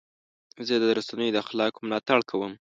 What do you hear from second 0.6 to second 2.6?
زه د رسنیو د اخلاقو ملاتړ کوم.